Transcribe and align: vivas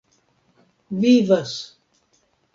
vivas 1.03 1.53